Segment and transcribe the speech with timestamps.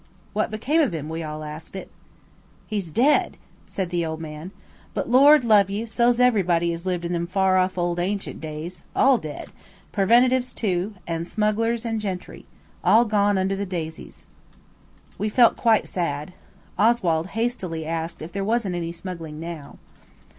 [0.33, 1.91] "What became of him?" We all asked it.
[2.65, 4.49] "He's dead," said the old man.
[4.95, 9.19] "But, Lord love you, so's everybody as lived in them far off old ancient days–all
[9.19, 12.47] dead–Preventives too–and smugglers and gentry:
[12.83, 14.25] all gone under the daisies."
[15.19, 16.33] We felt quite sad.
[16.79, 19.77] Oswald hastily asked if there wasn't any smuggling now.